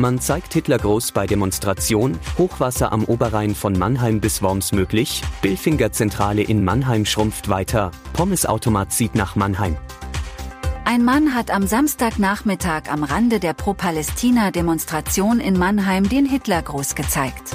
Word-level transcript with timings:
Man 0.00 0.18
zeigt 0.18 0.54
Hitler 0.54 0.78
groß 0.78 1.12
bei 1.12 1.26
Demonstration, 1.26 2.18
Hochwasser 2.38 2.90
am 2.90 3.04
Oberrhein 3.04 3.54
von 3.54 3.78
Mannheim 3.78 4.18
bis 4.18 4.40
Worms 4.40 4.72
möglich, 4.72 5.20
Billfinger 5.42 5.92
Zentrale 5.92 6.40
in 6.40 6.64
Mannheim 6.64 7.04
schrumpft 7.04 7.50
weiter, 7.50 7.90
Pommesautomat 8.14 8.94
zieht 8.94 9.14
nach 9.14 9.36
Mannheim. 9.36 9.76
Ein 10.86 11.04
Mann 11.04 11.34
hat 11.34 11.50
am 11.50 11.66
Samstagnachmittag 11.66 12.90
am 12.90 13.04
Rande 13.04 13.40
der 13.40 13.52
Pro-Palästina-Demonstration 13.52 15.38
in 15.38 15.58
Mannheim 15.58 16.08
den 16.08 16.24
Hitlergruß 16.24 16.94
gezeigt. 16.94 17.54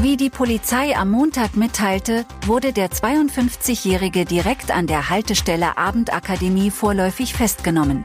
Wie 0.00 0.16
die 0.16 0.30
Polizei 0.30 0.96
am 0.96 1.12
Montag 1.12 1.56
mitteilte, 1.56 2.26
wurde 2.44 2.72
der 2.72 2.90
52-Jährige 2.90 4.24
direkt 4.24 4.72
an 4.72 4.88
der 4.88 5.10
Haltestelle 5.10 5.78
Abendakademie 5.78 6.72
vorläufig 6.72 7.34
festgenommen. 7.34 8.04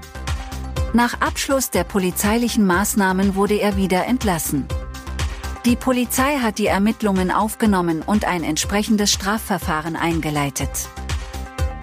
Nach 0.93 1.21
Abschluss 1.21 1.69
der 1.69 1.85
polizeilichen 1.85 2.65
Maßnahmen 2.65 3.35
wurde 3.35 3.55
er 3.55 3.77
wieder 3.77 4.05
entlassen. 4.05 4.65
Die 5.63 5.77
Polizei 5.77 6.39
hat 6.39 6.57
die 6.57 6.67
Ermittlungen 6.67 7.31
aufgenommen 7.31 8.01
und 8.01 8.25
ein 8.25 8.43
entsprechendes 8.43 9.09
Strafverfahren 9.13 9.95
eingeleitet. 9.95 10.89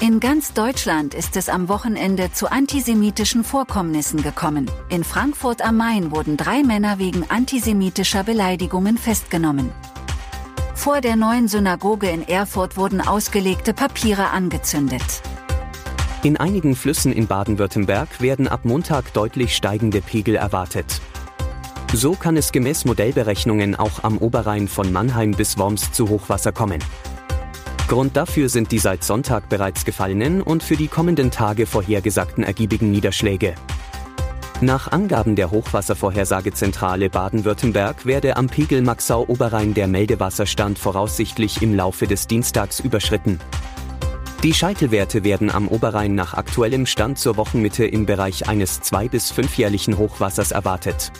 In 0.00 0.20
ganz 0.20 0.52
Deutschland 0.52 1.14
ist 1.14 1.36
es 1.36 1.48
am 1.48 1.70
Wochenende 1.70 2.32
zu 2.32 2.52
antisemitischen 2.52 3.44
Vorkommnissen 3.44 4.22
gekommen. 4.22 4.70
In 4.90 5.04
Frankfurt 5.04 5.62
am 5.62 5.78
Main 5.78 6.10
wurden 6.10 6.36
drei 6.36 6.62
Männer 6.62 6.98
wegen 6.98 7.30
antisemitischer 7.30 8.24
Beleidigungen 8.24 8.98
festgenommen. 8.98 9.72
Vor 10.74 11.00
der 11.00 11.16
neuen 11.16 11.48
Synagoge 11.48 12.10
in 12.10 12.28
Erfurt 12.28 12.76
wurden 12.76 13.00
ausgelegte 13.00 13.72
Papiere 13.72 14.28
angezündet. 14.28 15.22
In 16.24 16.36
einigen 16.36 16.74
Flüssen 16.74 17.12
in 17.12 17.28
Baden-Württemberg 17.28 18.20
werden 18.20 18.48
ab 18.48 18.64
Montag 18.64 19.12
deutlich 19.12 19.54
steigende 19.54 20.00
Pegel 20.00 20.34
erwartet. 20.34 21.00
So 21.92 22.12
kann 22.12 22.36
es 22.36 22.50
gemäß 22.50 22.84
Modellberechnungen 22.86 23.76
auch 23.76 24.02
am 24.02 24.18
Oberrhein 24.18 24.66
von 24.66 24.92
Mannheim 24.92 25.30
bis 25.30 25.56
Worms 25.58 25.92
zu 25.92 26.08
Hochwasser 26.08 26.50
kommen. 26.50 26.82
Grund 27.86 28.16
dafür 28.16 28.48
sind 28.48 28.72
die 28.72 28.80
seit 28.80 29.04
Sonntag 29.04 29.48
bereits 29.48 29.84
gefallenen 29.84 30.42
und 30.42 30.64
für 30.64 30.76
die 30.76 30.88
kommenden 30.88 31.30
Tage 31.30 31.66
vorhergesagten 31.66 32.42
ergiebigen 32.42 32.90
Niederschläge. 32.90 33.54
Nach 34.60 34.90
Angaben 34.90 35.36
der 35.36 35.52
Hochwasservorhersagezentrale 35.52 37.10
Baden-Württemberg 37.10 38.06
werde 38.06 38.36
am 38.36 38.48
Pegel 38.48 38.82
Maxau-Oberrhein 38.82 39.72
der 39.72 39.86
Meldewasserstand 39.86 40.80
voraussichtlich 40.80 41.62
im 41.62 41.76
Laufe 41.76 42.08
des 42.08 42.26
Dienstags 42.26 42.80
überschritten. 42.80 43.38
Die 44.44 44.54
Scheitelwerte 44.54 45.24
werden 45.24 45.50
am 45.50 45.66
Oberrhein 45.66 46.14
nach 46.14 46.34
aktuellem 46.34 46.86
Stand 46.86 47.18
zur 47.18 47.36
Wochenmitte 47.36 47.84
im 47.84 48.06
Bereich 48.06 48.48
eines 48.48 48.80
zwei- 48.80 49.08
bis 49.08 49.32
fünfjährlichen 49.32 49.98
Hochwassers 49.98 50.52
erwartet. 50.52 51.10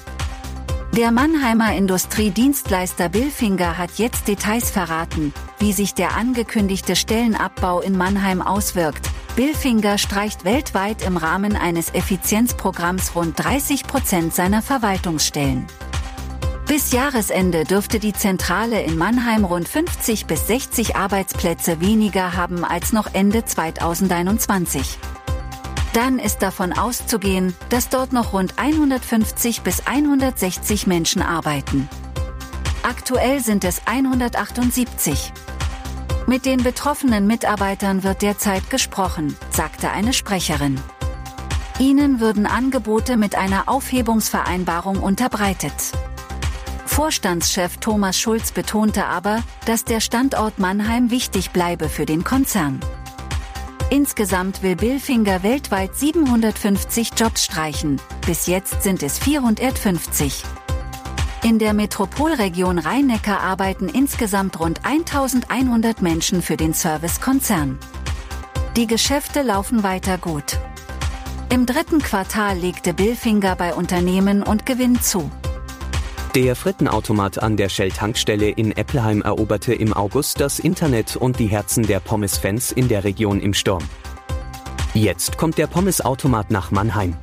Der 0.96 1.10
Mannheimer 1.10 1.74
Industriedienstleister 1.74 3.08
Billfinger 3.08 3.76
hat 3.76 3.90
jetzt 3.98 4.28
Details 4.28 4.70
verraten, 4.70 5.34
wie 5.58 5.72
sich 5.72 5.94
der 5.94 6.16
angekündigte 6.16 6.94
Stellenabbau 6.94 7.80
in 7.80 7.96
Mannheim 7.96 8.40
auswirkt. 8.40 9.10
Billfinger 9.34 9.98
streicht 9.98 10.44
weltweit 10.44 11.04
im 11.04 11.16
Rahmen 11.16 11.56
eines 11.56 11.92
Effizienzprogramms 11.94 13.16
rund 13.16 13.36
30 13.36 13.82
Prozent 13.84 14.32
seiner 14.32 14.62
Verwaltungsstellen. 14.62 15.66
Bis 16.68 16.92
Jahresende 16.92 17.64
dürfte 17.64 17.98
die 17.98 18.12
Zentrale 18.12 18.82
in 18.82 18.98
Mannheim 18.98 19.46
rund 19.46 19.66
50 19.66 20.26
bis 20.26 20.48
60 20.48 20.96
Arbeitsplätze 20.96 21.80
weniger 21.80 22.36
haben 22.36 22.62
als 22.62 22.92
noch 22.92 23.14
Ende 23.14 23.42
2021. 23.42 24.98
Dann 25.94 26.18
ist 26.18 26.42
davon 26.42 26.74
auszugehen, 26.74 27.56
dass 27.70 27.88
dort 27.88 28.12
noch 28.12 28.34
rund 28.34 28.58
150 28.58 29.62
bis 29.62 29.86
160 29.86 30.86
Menschen 30.86 31.22
arbeiten. 31.22 31.88
Aktuell 32.82 33.40
sind 33.40 33.64
es 33.64 33.86
178. 33.86 35.32
Mit 36.26 36.44
den 36.44 36.62
betroffenen 36.62 37.26
Mitarbeitern 37.26 38.02
wird 38.02 38.20
derzeit 38.20 38.68
gesprochen, 38.68 39.34
sagte 39.48 39.90
eine 39.90 40.12
Sprecherin. 40.12 40.78
Ihnen 41.78 42.20
würden 42.20 42.44
Angebote 42.44 43.16
mit 43.16 43.36
einer 43.36 43.70
Aufhebungsvereinbarung 43.70 44.98
unterbreitet. 44.98 45.72
Vorstandschef 46.98 47.76
Thomas 47.76 48.18
Schulz 48.18 48.50
betonte 48.50 49.04
aber, 49.04 49.44
dass 49.66 49.84
der 49.84 50.00
Standort 50.00 50.58
Mannheim 50.58 51.12
wichtig 51.12 51.52
bleibe 51.52 51.88
für 51.88 52.06
den 52.06 52.24
Konzern. 52.24 52.80
Insgesamt 53.88 54.64
will 54.64 54.74
Billfinger 54.74 55.44
weltweit 55.44 55.94
750 55.94 57.10
Jobs 57.16 57.44
streichen, 57.44 58.00
bis 58.26 58.48
jetzt 58.48 58.82
sind 58.82 59.04
es 59.04 59.16
450. 59.20 60.42
In 61.44 61.60
der 61.60 61.72
Metropolregion 61.72 62.80
Rhein-Neckar 62.80 63.42
arbeiten 63.42 63.88
insgesamt 63.88 64.58
rund 64.58 64.84
1100 64.84 66.02
Menschen 66.02 66.42
für 66.42 66.56
den 66.56 66.74
Servicekonzern. 66.74 67.78
Die 68.74 68.88
Geschäfte 68.88 69.42
laufen 69.42 69.84
weiter 69.84 70.18
gut. 70.18 70.58
Im 71.48 71.64
dritten 71.64 72.00
Quartal 72.00 72.58
legte 72.58 72.92
Billfinger 72.92 73.54
bei 73.54 73.72
Unternehmen 73.72 74.42
und 74.42 74.66
Gewinn 74.66 75.00
zu. 75.00 75.30
Der 76.34 76.54
Frittenautomat 76.54 77.42
an 77.42 77.56
der 77.56 77.70
Shell-Tankstelle 77.70 78.50
in 78.50 78.76
Eppelheim 78.76 79.22
eroberte 79.22 79.72
im 79.72 79.94
August 79.94 80.40
das 80.40 80.58
Internet 80.58 81.16
und 81.16 81.38
die 81.38 81.46
Herzen 81.46 81.86
der 81.86 82.00
Pommes-Fans 82.00 82.70
in 82.70 82.86
der 82.86 83.02
Region 83.04 83.40
im 83.40 83.54
Sturm. 83.54 83.82
Jetzt 84.92 85.38
kommt 85.38 85.56
der 85.56 85.66
Pommesautomat 85.66 86.50
nach 86.50 86.70
Mannheim. 86.70 87.16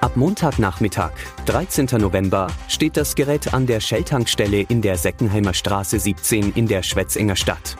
Ab 0.00 0.16
Montagnachmittag, 0.16 1.12
13. 1.44 2.00
November, 2.00 2.46
steht 2.66 2.96
das 2.96 3.14
Gerät 3.14 3.52
an 3.52 3.66
der 3.66 3.80
Shell-Tankstelle 3.80 4.62
in 4.62 4.80
der 4.80 4.96
Seckenheimer 4.96 5.52
Straße 5.52 6.00
17 6.00 6.52
in 6.54 6.66
der 6.66 6.82
Schwetzinger 6.82 7.36
Stadt. 7.36 7.76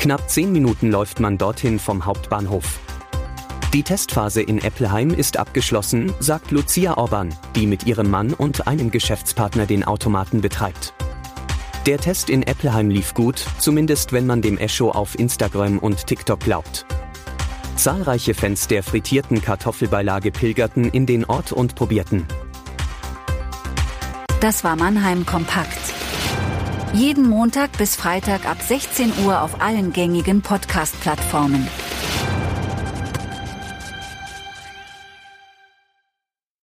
Knapp 0.00 0.28
10 0.28 0.50
Minuten 0.50 0.90
läuft 0.90 1.20
man 1.20 1.38
dorthin 1.38 1.78
vom 1.78 2.04
Hauptbahnhof. 2.06 2.80
Die 3.74 3.82
Testphase 3.82 4.40
in 4.40 4.62
Eppelheim 4.62 5.10
ist 5.10 5.36
abgeschlossen, 5.36 6.10
sagt 6.20 6.52
Lucia 6.52 6.96
Orban, 6.96 7.34
die 7.54 7.66
mit 7.66 7.84
ihrem 7.84 8.10
Mann 8.10 8.32
und 8.32 8.66
einem 8.66 8.90
Geschäftspartner 8.90 9.66
den 9.66 9.84
Automaten 9.84 10.40
betreibt. 10.40 10.94
Der 11.84 11.98
Test 11.98 12.30
in 12.30 12.42
Eppelheim 12.42 12.88
lief 12.88 13.12
gut, 13.12 13.44
zumindest 13.58 14.14
wenn 14.14 14.26
man 14.26 14.40
dem 14.40 14.56
Echo 14.56 14.90
auf 14.90 15.18
Instagram 15.18 15.78
und 15.78 16.06
TikTok 16.06 16.40
glaubt. 16.40 16.86
Zahlreiche 17.76 18.32
Fans 18.32 18.68
der 18.68 18.82
frittierten 18.82 19.42
Kartoffelbeilage 19.42 20.30
pilgerten 20.30 20.84
in 20.88 21.04
den 21.04 21.26
Ort 21.26 21.52
und 21.52 21.74
probierten. 21.74 22.26
Das 24.40 24.64
war 24.64 24.76
Mannheim 24.76 25.26
Kompakt. 25.26 25.78
Jeden 26.94 27.28
Montag 27.28 27.76
bis 27.76 27.96
Freitag 27.96 28.46
ab 28.48 28.62
16 28.66 29.12
Uhr 29.26 29.42
auf 29.42 29.60
allen 29.60 29.92
gängigen 29.92 30.40
Podcast-Plattformen. 30.40 31.68